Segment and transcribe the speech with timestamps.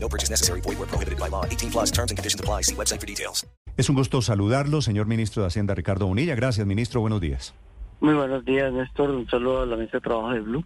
[0.00, 0.60] No purchase necessary.
[0.60, 1.44] Void where prohibited by law.
[1.44, 2.62] 18 plus terms and conditions apply.
[2.62, 3.46] See website for details.
[3.76, 6.34] Es un gusto saludarlo, señor ministro de Hacienda, Ricardo Bonilla.
[6.34, 7.00] Gracias, ministro.
[7.00, 7.54] Buenos días.
[8.00, 9.10] Muy buenos días, Néstor.
[9.10, 10.64] Un saludo a la mesa de trabajo de Blue.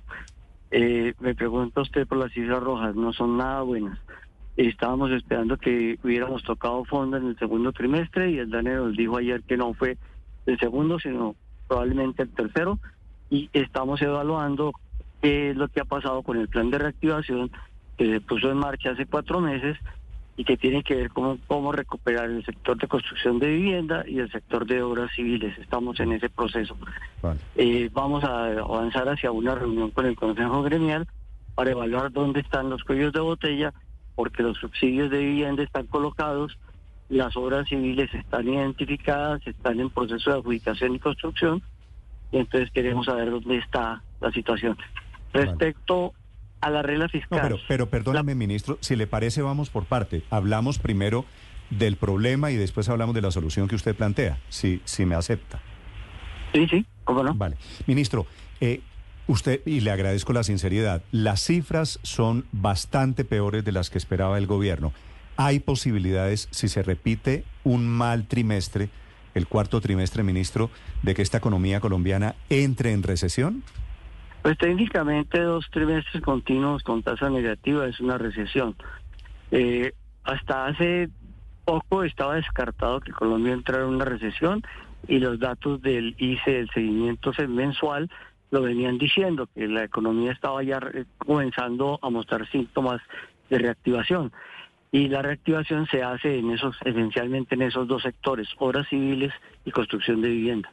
[0.71, 2.95] Eh, me pregunta usted por las cifras rojas.
[2.95, 3.99] No son nada buenas.
[4.57, 9.17] Estábamos esperando que hubiéramos tocado fondo en el segundo trimestre y el DANE nos dijo
[9.17, 9.97] ayer que no fue
[10.47, 11.37] el segundo, sino
[11.69, 12.79] probablemente el tercero.
[13.31, 14.73] Y estamos evaluando
[15.23, 17.51] qué es lo que ha pasado con el plan de reactivación
[17.97, 19.77] que se puso en marcha hace cuatro meses
[20.37, 24.19] y que tiene que ver con cómo recuperar el sector de construcción de vivienda y
[24.19, 25.57] el sector de obras civiles.
[25.59, 26.77] Estamos en ese proceso.
[27.21, 27.39] Vale.
[27.57, 31.07] Eh, vamos a avanzar hacia una reunión con el Consejo Gremial
[31.55, 33.75] para evaluar dónde están los cuellos de botella,
[34.15, 36.59] porque los subsidios de vivienda están colocados,
[37.11, 41.63] las obras civiles están identificadas, están en proceso de adjudicación y construcción,
[42.31, 44.79] y entonces queremos saber dónde está la situación.
[45.35, 46.15] Respecto
[46.63, 47.41] a la regla No, fiscal.
[47.43, 50.23] pero, pero perdóname, ministro, si le parece, vamos por parte.
[50.31, 51.25] Hablamos primero
[51.71, 55.61] del problema y después hablamos de la solución que usted plantea, si, si me acepta.
[56.55, 57.35] Sí, sí, ¿cómo no?
[57.35, 57.57] Vale.
[57.87, 58.27] Ministro,
[58.61, 58.81] eh,
[59.27, 64.39] usted, y le agradezco la sinceridad, las cifras son bastante peores de las que esperaba
[64.39, 64.93] el gobierno.
[65.37, 68.91] ¿Hay posibilidades, si se repite un mal trimestre,
[69.35, 70.69] el cuarto trimestre, ministro,
[71.03, 73.65] de que esta economía colombiana entre en recesión?
[74.43, 78.75] Pues técnicamente dos trimestres continuos con tasa negativa es una recesión.
[79.53, 79.93] Eh,
[80.25, 81.09] hasta hace
[81.65, 84.63] poco estaba descartado que Colombia entrara en una recesión
[85.07, 88.11] y los datos del ICE, del seguimiento mensual,
[88.51, 90.81] lo venían diciendo, que la economía estaba ya
[91.19, 93.01] comenzando a mostrar síntomas
[93.49, 94.33] de reactivación.
[94.91, 99.33] Y la reactivación se hace en esos, esencialmente en esos dos sectores, obras civiles
[99.65, 100.71] y construcción de vivienda.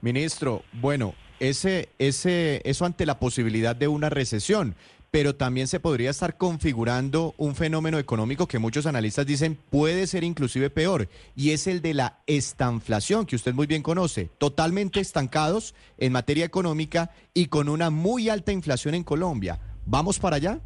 [0.00, 4.74] Ministro, bueno, ese, ese, eso ante la posibilidad de una recesión,
[5.10, 10.24] pero también se podría estar configurando un fenómeno económico que muchos analistas dicen puede ser
[10.24, 15.74] inclusive peor, y es el de la estanflación, que usted muy bien conoce, totalmente estancados
[15.98, 19.58] en materia económica y con una muy alta inflación en Colombia.
[19.86, 20.60] ¿Vamos para allá?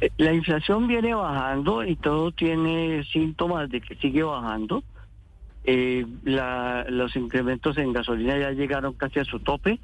[0.00, 4.82] Eh, La inflación viene bajando y todo tiene síntomas de que sigue bajando.
[5.68, 9.80] Eh, la- los incrementos en gasolina ya llegaron casi a su tope,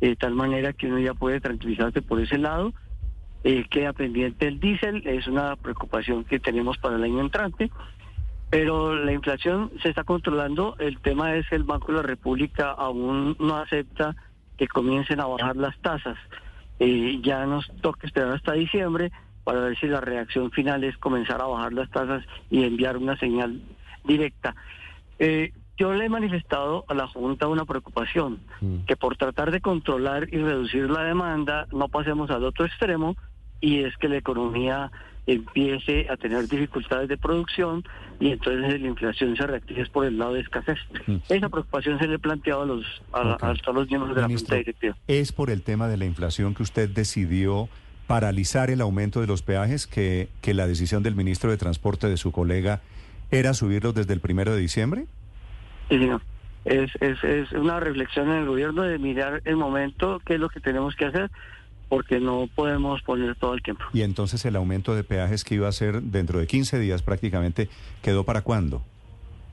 [0.00, 2.72] de tal manera que uno ya puede tranquilizarse por ese lado.
[3.44, 7.70] Eh, queda pendiente el diésel, es una preocupación que tenemos para el año entrante,
[8.50, 10.74] pero la inflación se está controlando.
[10.78, 14.16] El tema es que el Banco de la República aún no acepta
[14.56, 16.16] que comiencen a bajar las tasas.
[16.80, 19.12] Eh, ya nos toca esperar hasta diciembre
[19.44, 23.16] para ver si la reacción final es comenzar a bajar las tasas y enviar una
[23.18, 23.60] señal
[24.04, 24.56] directa.
[25.18, 28.38] Eh, yo le he manifestado a la Junta una preocupación,
[28.86, 33.16] que por tratar de controlar y reducir la demanda no pasemos al otro extremo
[33.60, 34.92] y es que la economía
[35.26, 37.82] empiece a tener dificultades de producción
[38.20, 40.78] y entonces la inflación se reactive por el lado de escasez.
[41.28, 43.42] Esa preocupación se le ha planteado a los a, Ok.
[43.42, 44.96] a todos los miembros de la Junta Directiva.
[45.08, 47.68] ¿Es por el tema de la inflación que usted decidió
[48.06, 52.18] paralizar el aumento de los peajes, que, que la decisión del ministro de Transporte de
[52.18, 52.82] su colega
[53.30, 55.06] era subirlos desde el primero de diciembre?
[55.88, 56.22] Sí, señor.
[56.64, 60.48] Es, es, es una reflexión en el gobierno de mirar el momento, qué es lo
[60.48, 61.30] que tenemos que hacer,
[61.88, 63.84] porque no podemos poner todo el tiempo.
[63.92, 67.68] Y entonces el aumento de peajes que iba a ser dentro de 15 días prácticamente,
[68.02, 68.82] ¿quedó para cuándo?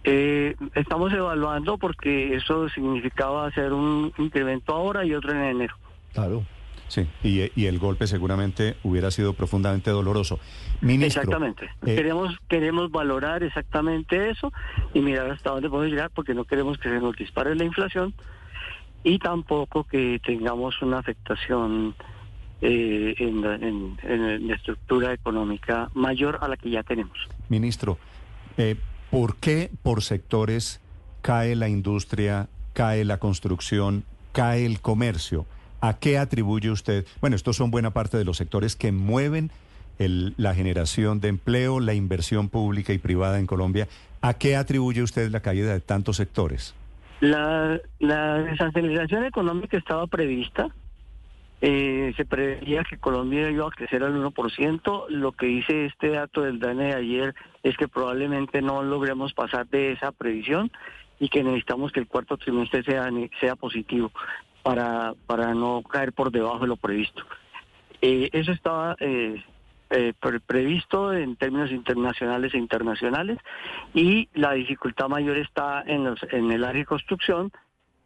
[0.03, 5.75] Eh, estamos evaluando porque eso significaba hacer un incremento ahora y otro en enero.
[6.13, 6.43] Claro.
[6.91, 10.39] Sí, y, y el golpe seguramente hubiera sido profundamente doloroso.
[10.81, 11.69] Ministro, exactamente.
[11.85, 14.51] eh, queremos queremos valorar exactamente eso
[14.93, 18.13] y mirar hasta dónde podemos llegar porque no queremos que se nos dispare la inflación
[19.05, 21.95] y tampoco que tengamos una afectación
[22.61, 27.17] eh, en, la, en- en la estructura económica mayor a la que ya tenemos.
[27.47, 27.99] Ministro,
[28.57, 28.75] eh,
[29.09, 30.81] ¿por qué por sectores
[31.21, 35.45] cae la industria, cae la construcción, cae el comercio?
[35.81, 37.05] ¿A qué atribuye usted?
[37.19, 39.51] Bueno, estos son buena parte de los sectores que mueven
[39.99, 43.87] el- la generación de empleo, la inversión pública y privada en Colombia.
[44.21, 46.73] ¿A qué atribuye usted la caída de tantos sectores?
[47.19, 50.69] La, la desaceleración económica estaba prevista
[51.63, 55.05] eh, se preveía que Colombia iba a crecer al 1%.
[55.09, 59.67] Lo que dice este dato del DANE de ayer es que probablemente no logremos pasar
[59.67, 60.71] de esa previsión
[61.19, 63.07] y que necesitamos que el cuarto trimestre sea,
[63.39, 64.11] sea positivo
[64.63, 67.23] para, para no caer por debajo de lo previsto.
[68.01, 69.43] Eh, eso estaba eh,
[69.91, 70.13] eh,
[70.45, 73.37] previsto en términos internacionales e internacionales
[73.93, 77.51] y la dificultad mayor está en, los, en el área de construcción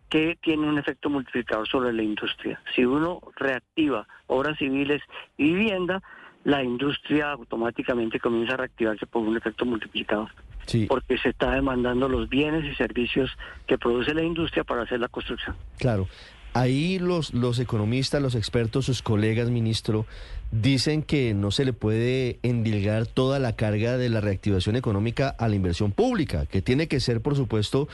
[0.10, 2.62] que tiene un efecto multiplicador sobre la industria.
[2.75, 5.01] Si uno reactiva obras civiles
[5.38, 6.01] y vivienda,
[6.44, 10.30] la industria automáticamente comienza a reactivarse por un efecto multiplicador.
[10.88, 13.30] Porque se está demandando los bienes y servicios
[13.68, 15.56] que produce la industria para hacer la construcción.
[15.78, 16.08] Claro.
[16.56, 20.06] Ahí los, los economistas, los expertos, sus colegas, ministro,
[20.52, 25.50] dicen que no se le puede endilgar toda la carga de la reactivación económica a
[25.50, 27.90] la inversión pública, que tiene que ser, por supuesto,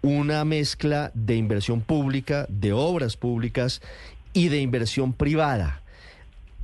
[0.00, 3.82] una mezcla de inversión pública, de obras públicas
[4.32, 5.82] y de inversión privada.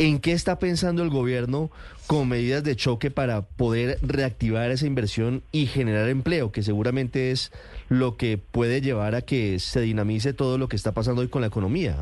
[0.03, 1.71] ¿En qué está pensando el gobierno
[2.09, 7.53] con medidas de choque para poder reactivar esa inversión y generar empleo, que seguramente es
[7.89, 11.43] lo que puede llevar a que se dinamice todo lo que está pasando hoy con
[11.43, 11.95] la economía?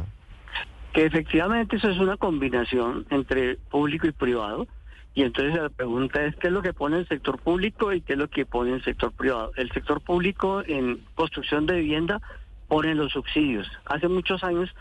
[0.95, 4.67] Que efectivamente eso es una combinación entre público y privado.
[5.13, 8.15] Y entonces la pregunta es qué es lo que pone el sector público y qué
[8.15, 9.53] es lo que pone el sector privado.
[9.57, 12.23] El sector público en construcción de vivienda
[12.67, 13.71] pone los subsidios.
[13.85, 14.75] Hace muchos años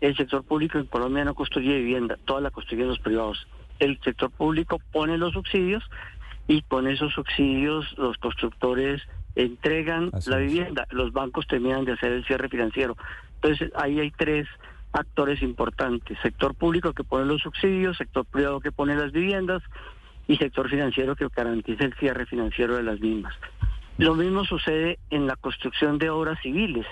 [0.00, 3.46] el sector público en Colombia no construye vivienda, toda la construyen los privados.
[3.78, 5.84] El sector público pone los subsidios
[6.46, 9.02] y con esos subsidios los constructores
[9.34, 12.96] entregan la vivienda, los bancos terminan de hacer el cierre financiero.
[13.36, 14.48] Entonces ahí hay tres
[14.92, 19.62] actores importantes, sector público que pone los subsidios, sector privado que pone las viviendas
[20.26, 23.34] y sector financiero que garantiza el cierre financiero de las mismas.
[23.98, 26.86] Lo mismo sucede en la construcción de obras civiles.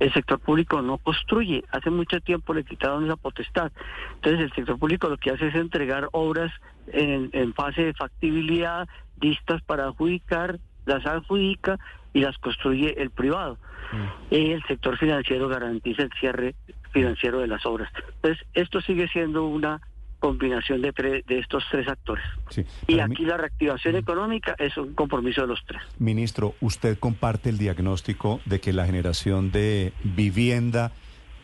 [0.00, 1.64] El sector público no construye.
[1.70, 3.70] Hace mucho tiempo le quitaron esa potestad.
[4.16, 6.52] Entonces el sector público lo que hace es entregar obras
[6.88, 8.88] en, fase de factibilidad,
[9.20, 11.78] listas para adjudicar, las adjudica
[12.12, 13.56] y las construye el privado.
[13.92, 14.34] Mm.
[14.34, 16.56] El sector financiero garantiza el cierre
[16.90, 17.92] financiero de las obras.
[18.16, 19.80] Entonces esto sigue siendo una
[20.20, 20.92] combinación de,
[21.26, 22.24] de estos tres actores.
[22.86, 25.82] y aquí la reactivación económica es un compromiso de los tres.
[25.98, 30.92] Ministro, ¿usted comparte el diagnóstico de que la generación de vivienda,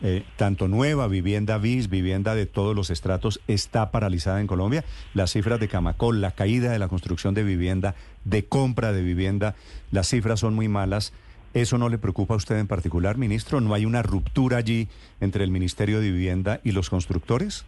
[0.01, 4.85] eh, tanto nueva, vivienda bis, vivienda de todos los estratos, está paralizada en Colombia?
[5.13, 9.55] Las cifras de Camacol, la caída de la construcción de vivienda, de compra de vivienda,
[9.91, 11.13] las cifras son muy malas.
[11.53, 13.59] ¿Eso no le preocupa a usted en particular, ministro?
[13.61, 14.89] ¿No hay una ruptura allí
[15.21, 17.65] entre el Ministerio de Vivienda y los constructores?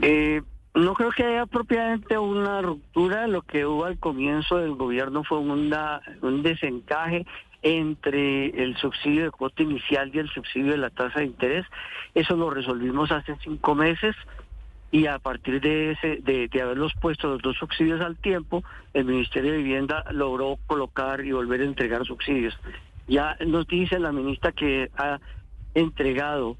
[0.00, 0.42] Eh,
[0.74, 3.26] no creo que haya propiamente una ruptura.
[3.26, 7.26] Lo que hubo al comienzo del gobierno fue un desencaje
[7.62, 11.66] entre el subsidio de cuota inicial y el subsidio de la tasa de interés.
[12.14, 14.16] Eso lo resolvimos hace cinco meses
[14.90, 18.62] y a partir de, ese, de, de haberlos puesto los dos subsidios al tiempo,
[18.92, 22.58] el Ministerio de Vivienda logró colocar y volver a entregar subsidios.
[23.08, 25.18] Ya nos dice la ministra que ha
[25.74, 26.56] entregado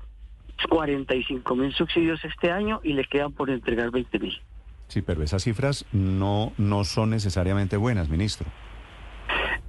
[0.69, 4.40] 45 mil subsidios este año y le quedan por entregar 20 mil.
[4.88, 8.46] Sí, pero esas cifras no, no son necesariamente buenas, ministro.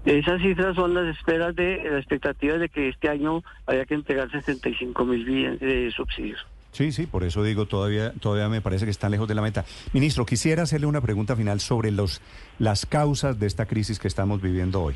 [0.06, 4.30] Esas cifras son las esperas de las expectativas de que este año haya que entregar
[4.30, 5.26] 65 mil
[5.60, 6.46] de subsidios.
[6.74, 9.64] Sí, sí, por eso digo, todavía, todavía me parece que están lejos de la meta.
[9.94, 12.20] Ministro, quisiera hacerle una pregunta final sobre los,
[12.58, 14.96] las causas de esta crisis que estamos viviendo hoy.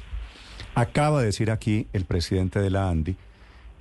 [0.74, 3.16] Acaba de decir aquí el presidente de la ANDI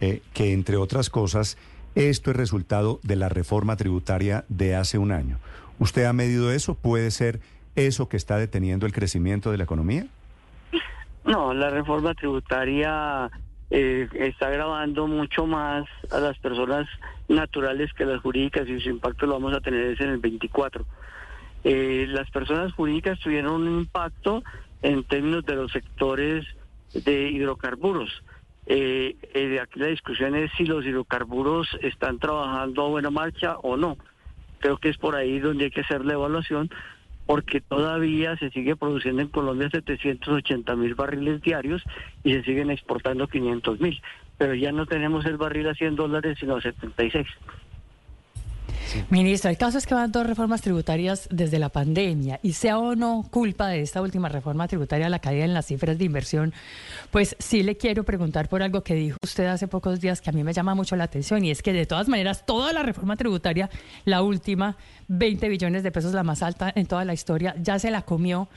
[0.01, 1.57] eh, que, entre otras cosas,
[1.97, 5.39] esto es resultado de la reforma tributaria de hace un año.
[5.79, 6.75] ¿Usted ha medido eso?
[6.75, 7.41] ¿Puede ser
[7.75, 10.07] eso que está deteniendo el crecimiento de la economía?
[11.25, 13.31] No, la reforma tributaria
[13.71, 16.87] eh, está agravando mucho más a las personas
[17.29, 20.85] naturales que las jurídicas y su impacto lo vamos a tener en el 24.
[21.65, 24.45] Eh, las personas jurídicas tuvieron un impacto
[24.83, 26.47] en términos de los sectores
[26.93, 28.23] de hidrocarburos.
[28.67, 33.77] Eh, eh, aquí la discusión es si los hidrocarburos están trabajando a buena marcha o
[33.77, 33.97] no.
[34.59, 36.71] Creo que es por ahí donde hay que hacer la evaluación,
[37.27, 41.83] porque todavía se sigue produciendo en Colombia 780 mil barriles diarios
[42.25, 44.01] y se siguen exportando 500 mil.
[44.39, 47.27] Pero ya no tenemos el barril a 100 dólares, sino a 76.
[49.11, 52.95] Ministro, el caso es que van dos reformas tributarias desde la pandemia y sea o
[52.95, 56.53] no culpa de esta última reforma tributaria la caída en las cifras de inversión,
[57.11, 60.33] pues sí le quiero preguntar por algo que dijo usted hace pocos días que a
[60.33, 63.17] mí me llama mucho la atención y es que de todas maneras toda la reforma
[63.17, 63.71] tributaria,
[64.05, 64.77] la última,
[65.09, 68.49] 20 billones de pesos, la más alta en toda la historia, ya se la comió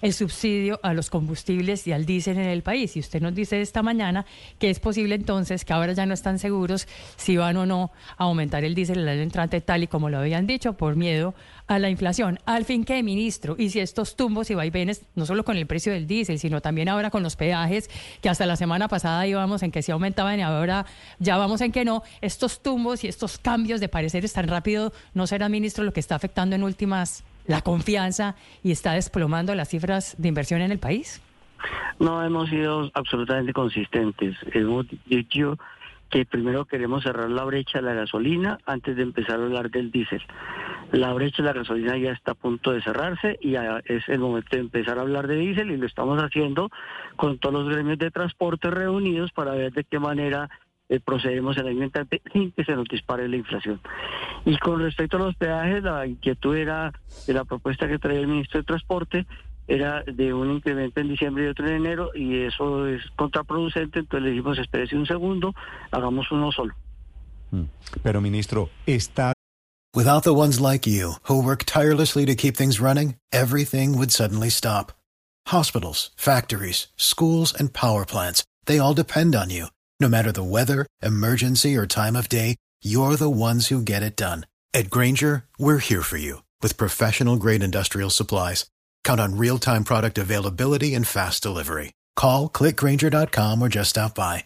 [0.00, 2.96] el subsidio a los combustibles y al diésel en el país.
[2.96, 4.26] Y usted nos dice esta mañana
[4.58, 6.86] que es posible entonces que ahora ya no están seguros
[7.16, 10.18] si van o no a aumentar el diésel el año entrante tal y como lo
[10.18, 11.34] habían dicho por miedo
[11.68, 12.40] a la inflación.
[12.46, 15.92] Al fin que, ministro, y si estos tumbos y vaivenes, no solo con el precio
[15.92, 17.90] del diésel, sino también ahora con los peajes,
[18.22, 20.86] que hasta la semana pasada íbamos en que se aumentaban y ahora
[21.18, 25.26] ya vamos en que no, estos tumbos y estos cambios de pareceres tan rápido, ¿no
[25.26, 30.14] será, ministro, lo que está afectando en últimas la confianza y está desplomando las cifras
[30.18, 31.20] de inversión en el país?
[31.98, 34.36] No hemos sido absolutamente consistentes.
[34.52, 35.58] Hemos dicho
[36.10, 39.90] que primero queremos cerrar la brecha de la gasolina antes de empezar a hablar del
[39.90, 40.22] diésel.
[40.92, 44.20] La brecha de la gasolina ya está a punto de cerrarse y ya es el
[44.20, 46.70] momento de empezar a hablar de diésel y lo estamos haciendo
[47.16, 50.48] con todos los gremios de transporte reunidos para ver de qué manera
[50.88, 53.80] eh, procedemos en el año entrante sin que se nos dispare la inflación.
[54.44, 56.92] Y con respecto a los peajes, la inquietud era
[57.26, 59.26] de la propuesta que traía el ministro de Transporte,
[59.66, 64.24] era de un incremento en diciembre y otro en enero, y eso es contraproducente, entonces
[64.24, 65.54] le dijimos, espérese un segundo,
[65.90, 66.74] hagamos uno solo.
[67.50, 67.64] Mm.
[68.02, 69.32] Pero, ministro, está...
[69.94, 74.50] Without the ones like you, who work tirelessly to keep things running, everything would suddenly
[74.50, 74.92] stop.
[75.46, 79.68] Hospitals, factories, schools, and power plants, they all depend on you.
[80.00, 84.16] No matter the weather, emergency, or time of day, you're the ones who get it
[84.16, 84.46] done.
[84.72, 88.66] At Granger, we're here for you with professional grade industrial supplies.
[89.02, 91.92] Count on real time product availability and fast delivery.
[92.14, 94.44] Call clickgranger.com or just stop by.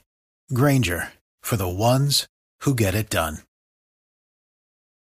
[0.55, 2.27] Granger for the ones
[2.65, 3.39] who get it done.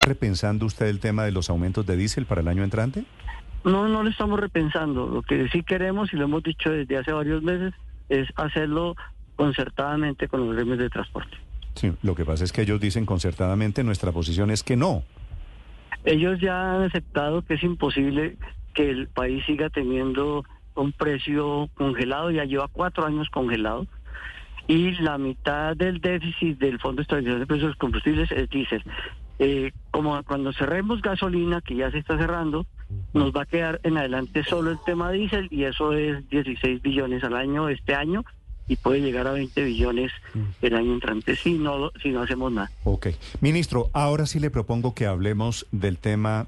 [0.02, 3.04] ¿Repensando usted el tema de los aumentos de diésel para el año entrante?
[3.64, 5.06] No, no lo estamos repensando.
[5.06, 7.74] Lo que sí queremos, y lo hemos dicho desde hace varios meses,
[8.08, 8.96] es hacerlo
[9.40, 11.34] concertadamente con los gremios de transporte.
[11.74, 15.02] Sí, lo que pasa es que ellos dicen concertadamente, nuestra posición es que no.
[16.04, 18.36] Ellos ya han aceptado que es imposible
[18.74, 20.44] que el país siga teniendo
[20.74, 23.86] un precio congelado, ya lleva cuatro años congelado,
[24.68, 28.50] y la mitad del déficit del Fondo de Estabilización de Precios de los Combustibles es
[28.50, 28.84] diésel.
[29.38, 32.66] Eh, como cuando cerremos gasolina, que ya se está cerrando,
[33.14, 37.24] nos va a quedar en adelante solo el tema diésel y eso es 16 billones
[37.24, 38.22] al año este año
[38.68, 40.40] y puede llegar a 20 billones mm.
[40.62, 42.70] el año entrante si no, si no hacemos nada.
[42.84, 43.08] Ok.
[43.40, 46.46] Ministro, ahora sí le propongo que hablemos del tema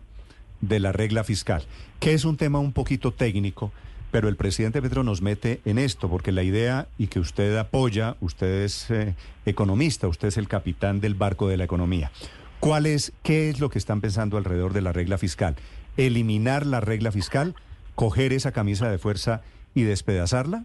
[0.60, 1.64] de la regla fiscal,
[2.00, 3.72] que es un tema un poquito técnico,
[4.12, 8.16] pero el presidente Petro nos mete en esto, porque la idea y que usted apoya,
[8.20, 9.14] usted es eh,
[9.46, 12.12] economista, usted es el capitán del barco de la economía.
[12.60, 15.56] ¿Cuál es, qué es lo que están pensando alrededor de la regla fiscal?
[15.96, 17.56] ¿Eliminar la regla fiscal?
[17.96, 19.42] ¿Coger esa camisa de fuerza
[19.74, 20.64] y despedazarla?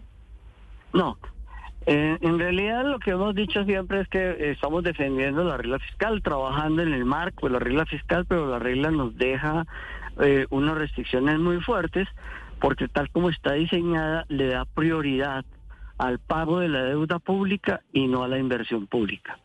[0.92, 1.18] No,
[1.90, 6.22] eh, en realidad lo que hemos dicho siempre es que estamos defendiendo la regla fiscal,
[6.22, 9.64] trabajando en el marco de la regla fiscal, pero la regla nos deja
[10.20, 12.06] eh, unas restricciones muy fuertes
[12.60, 15.46] porque tal como está diseñada le da prioridad
[15.96, 19.38] al pago de la deuda pública y no a la inversión pública.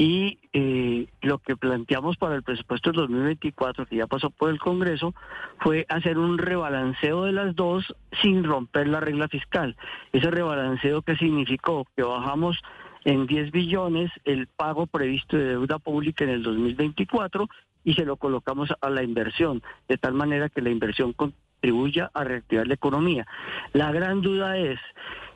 [0.00, 4.58] Y eh, lo que planteamos para el presupuesto del 2024, que ya pasó por el
[4.58, 5.14] Congreso,
[5.58, 9.76] fue hacer un rebalanceo de las dos sin romper la regla fiscal.
[10.14, 12.56] Ese rebalanceo que significó que bajamos
[13.04, 17.46] en 10 billones el pago previsto de deuda pública en el 2024
[17.84, 22.24] y se lo colocamos a la inversión, de tal manera que la inversión contribuya a
[22.24, 23.26] reactivar la economía.
[23.74, 24.80] La gran duda es,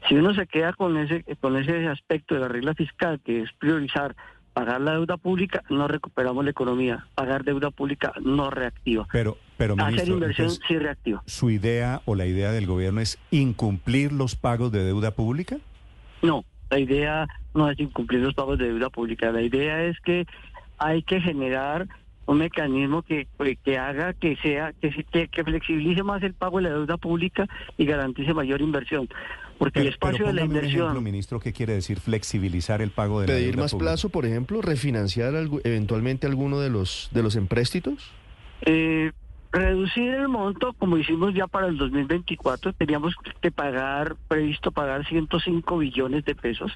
[0.09, 3.52] si uno se queda con ese, con ese aspecto de la regla fiscal, que es
[3.59, 4.16] priorizar
[4.54, 9.06] pagar la deuda pública no recuperamos la economía, pagar deuda pública no reactiva.
[9.12, 11.23] Pero, pero ministro, hacer inversión sí reactiva.
[11.26, 15.58] ¿Su idea o la idea del gobierno es incumplir los pagos de deuda pública?
[16.23, 20.26] No, la idea no es incumplir los pagos de deuda pública, la idea es que
[20.78, 21.88] hay que generar
[22.26, 23.26] un mecanismo que,
[23.62, 27.46] que haga que sea que, que flexibilice más el pago de la deuda pública
[27.76, 29.08] y garantice mayor inversión.
[29.58, 30.75] Porque el espacio de la inversión.
[30.82, 33.90] Un ejemplo, ministro, ¿qué quiere decir flexibilizar el pago de la ¿Pedir deuda más pública?
[33.92, 34.61] plazo, por ejemplo?
[34.62, 38.11] ¿Refinanciar algo- eventualmente alguno de los, de los empréstitos?
[38.66, 39.12] Eh,
[39.52, 45.78] reducir el monto, como hicimos ya para el 2024, teníamos que pagar, previsto pagar 105
[45.78, 46.73] billones de pesos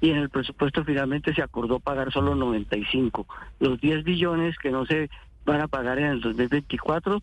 [0.00, 3.26] y en el presupuesto finalmente se acordó pagar solo 95.
[3.60, 5.10] Los 10 billones que no se
[5.44, 7.20] van a pagar en el 2024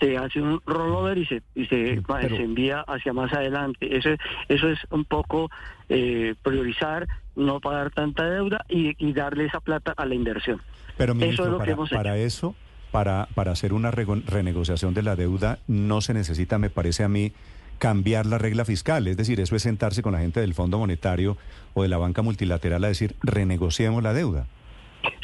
[0.00, 3.96] se hace un rollover y se y se, pero- se envía hacia más adelante.
[3.96, 5.50] Eso, es- eso es un poco
[5.88, 10.60] eh, priorizar, no pagar tanta deuda y, y darle esa plata a la inversión.
[10.96, 12.54] Pero, Eso ministro, es lo que para, hemos para eso,
[12.90, 17.08] para, para hacer una rego- renegociación de la deuda, no se necesita, me parece a
[17.08, 17.32] mí,
[17.78, 19.06] cambiar la regla fiscal.
[19.06, 21.36] Es decir, eso es sentarse con la gente del Fondo Monetario
[21.74, 24.46] o de la banca multilateral a decir, renegociemos la deuda.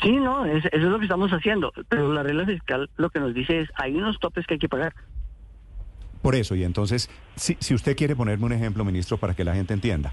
[0.02, 1.72] Sí, no, es- eso es lo que estamos haciendo.
[1.88, 4.68] Pero la regla fiscal lo que nos dice es, hay unos topes que hay que
[4.68, 4.94] pagar.
[6.22, 9.54] Por eso, y entonces, si, si usted quiere ponerme un ejemplo, ministro, para que la
[9.54, 10.12] gente entienda,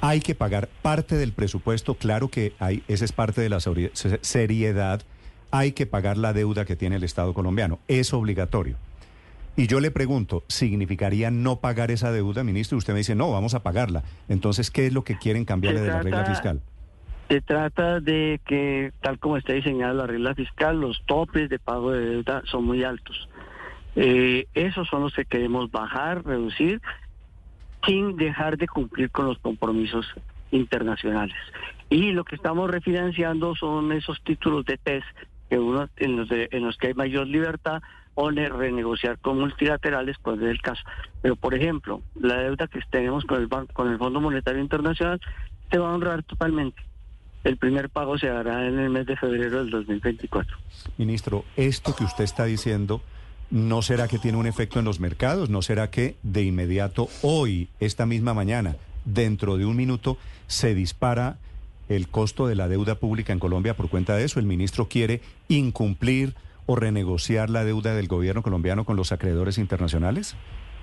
[0.00, 3.90] hay que pagar parte del presupuesto, claro que hay, esa es parte de la seri-
[3.92, 5.02] se- seriedad,
[5.52, 8.76] hay que pagar la deuda que tiene el Estado colombiano, es obligatorio.
[9.54, 12.76] Y yo le pregunto, ¿significaría no pagar esa deuda, ministro?
[12.76, 14.02] Y usted me dice, no, vamos a pagarla.
[14.28, 16.60] Entonces, ¿qué es lo que quieren cambiarle de la regla fiscal?
[17.32, 21.90] Se trata de que, tal como está diseñada la regla fiscal, los topes de pago
[21.90, 23.26] de deuda son muy altos.
[23.96, 26.82] Eh, esos son los que queremos bajar, reducir,
[27.86, 30.04] sin dejar de cumplir con los compromisos
[30.50, 31.34] internacionales.
[31.88, 35.04] Y lo que estamos refinanciando son esos títulos de TES
[35.48, 37.80] que uno, en, los de- en los que hay mayor libertad
[38.14, 40.82] o ne- renegociar con multilaterales cuando es el caso.
[41.22, 45.18] Pero, por ejemplo, la deuda que tenemos con el, ban- con el Fondo Monetario Internacional
[45.70, 46.82] se va a honrar totalmente.
[47.44, 50.56] El primer pago se hará en el mes de febrero del 2024.
[50.96, 53.02] Ministro, esto que usted está diciendo,
[53.50, 55.50] ¿no será que tiene un efecto en los mercados?
[55.50, 61.38] ¿No será que de inmediato hoy, esta misma mañana, dentro de un minuto, se dispara
[61.88, 64.38] el costo de la deuda pública en Colombia por cuenta de eso?
[64.38, 66.34] ¿El ministro quiere incumplir
[66.66, 70.36] o renegociar la deuda del gobierno colombiano con los acreedores internacionales?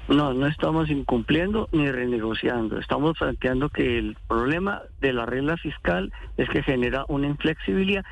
[0.09, 2.79] No, no estamos incumpliendo ni renegociando.
[2.79, 8.03] Estamos planteando que el problema de la regla fiscal es que genera una inflexibilidad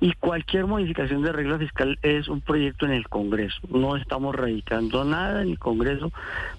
[0.00, 3.60] y cualquier modificación de regla fiscal es un proyecto en el Congreso.
[3.70, 6.12] No estamos radicando nada en el Congreso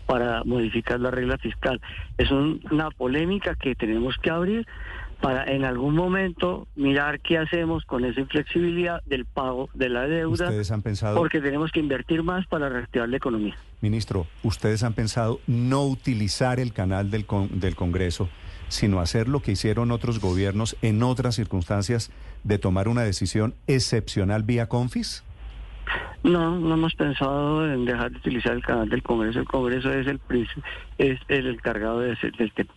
[0.06, 1.82] para modificar la regla fiscal.
[2.18, 4.66] Es un- una polémica que tenemos que abrir
[5.22, 10.46] para en algún momento mirar qué hacemos con esa inflexibilidad del pago de la deuda,
[10.46, 13.56] ¿Ustedes han pensado, porque tenemos que invertir más para reactivar la economía.
[13.90, 18.28] Ministro, ustedes han pensado no utilizar el canal del, con- del Congreso,
[18.68, 22.10] sino hacer lo que hicieron otros gobiernos en otras circunstancias
[22.44, 25.24] de tomar una decisión excepcional vía Confis?
[26.24, 29.40] No, no hemos pensado en dejar de utilizar el canal del Congreso.
[29.40, 30.20] El Congreso es el
[30.98, 32.74] es el encargado de ese- del tema.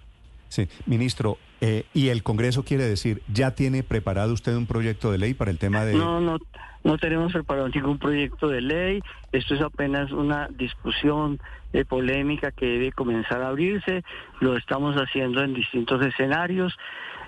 [0.51, 5.19] Sí, ministro, eh, y el Congreso quiere decir, ¿ya tiene preparado usted un proyecto de
[5.19, 5.95] ley para el tema de...
[5.95, 6.37] No, no,
[6.85, 9.03] no tenemos preparado ningún proyecto de ley.
[9.33, 11.41] Esto es apenas una discusión
[11.73, 14.05] eh, polémica que debe comenzar a abrirse.
[14.41, 16.77] Lo estamos haciendo en distintos escenarios.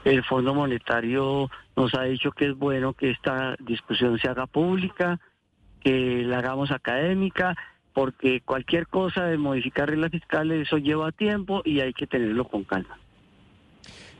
[0.04, 5.20] El Fondo Monetario nos ha dicho que es bueno que esta discusión se haga pública,
[5.82, 7.54] que la hagamos académica,
[7.92, 12.64] porque cualquier cosa de modificar reglas fiscales, eso lleva tiempo y hay que tenerlo con
[12.64, 12.98] calma.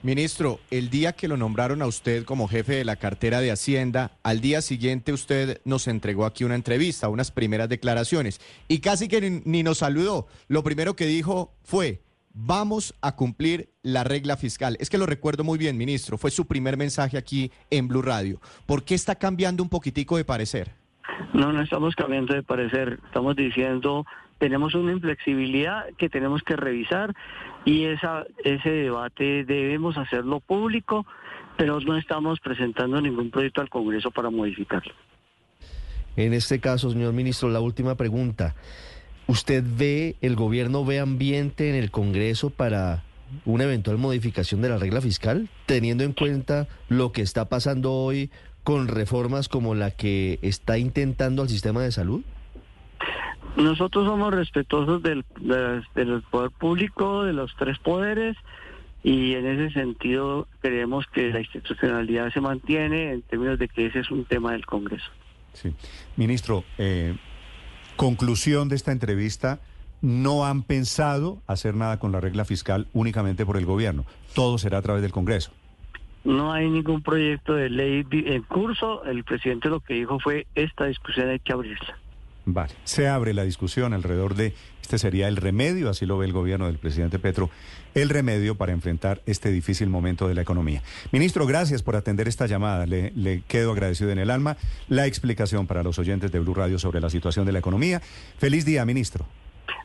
[0.02, 4.12] Ministro, el día que lo nombraron a usted como jefe de la cartera de Hacienda,
[4.22, 9.42] al día siguiente usted nos entregó aquí una entrevista, unas primeras declaraciones, y casi que
[9.44, 10.26] ni, nos saludó.
[10.48, 12.00] Lo primero que dijo fue,
[12.32, 14.78] vamos a cumplir la regla fiscal.
[14.80, 18.40] Es que lo recuerdo muy bien, ministro, fue su primer mensaje aquí en Blue Radio.
[18.64, 20.72] ¿Por qué está cambiando un poquitico de parecer?
[21.34, 22.98] No, no estamos cambiando de parecer.
[23.04, 24.06] Estamos diciendo,
[24.40, 27.14] tenemos una inflexibilidad que tenemos que revisar
[27.66, 31.06] y ese debate debemos hacerlo público,
[31.58, 34.94] pero no estamos presentando ningún proyecto al Congreso para modificarlo.
[36.16, 38.56] En este caso, señor ministro, la última pregunta.
[39.26, 43.04] ¿Usted ve, el gobierno ve ambiente en el Congreso para
[43.44, 48.30] una eventual modificación de la regla fiscal, teniendo en cuenta lo que está pasando hoy
[48.64, 52.22] con reformas como la que está intentando al sistema de salud?
[53.56, 58.36] Nosotros somos respetuosos del, de- del poder público, de los tres poderes,
[59.02, 64.00] y en ese sentido creemos que la institucionalidad se mantiene en términos de que ese
[64.00, 65.10] es un tema del Congreso.
[65.52, 65.74] Sí.
[66.16, 67.16] Ministro, eh,
[67.96, 69.58] conclusión de esta entrevista,
[70.02, 74.04] no han pensado hacer nada con la regla fiscal únicamente por el gobierno.
[74.34, 75.52] Todo será a través del Congreso.
[76.24, 79.02] No hay ningún proyecto de ley en curso.
[79.04, 81.96] El presidente lo que dijo fue esta discusión hay que abrirla.
[82.52, 82.72] Vale.
[82.84, 84.54] Se abre la discusión alrededor de
[84.90, 87.48] este sería el remedio, así lo ve el gobierno del presidente Petro,
[87.94, 90.82] el remedio para enfrentar este difícil momento de la economía.
[91.12, 92.86] Ministro, gracias por atender esta llamada.
[92.86, 94.56] Le, le quedo agradecido en el alma
[94.88, 98.00] la explicación para los oyentes de Blue Radio sobre la situación de la economía.
[98.38, 99.26] Feliz día, ministro.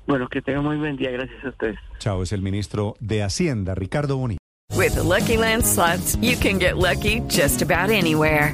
[0.08, 1.12] Bueno, que tengan muy buen día.
[1.12, 1.78] Gracias a ustedes.
[2.00, 4.38] Chao, es el ministro de Hacienda, Ricardo Boni.
[4.76, 8.54] With the Lucky Land slots, you can get lucky just about anywhere.